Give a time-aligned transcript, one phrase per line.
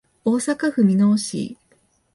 [0.25, 1.55] 大阪府箕面市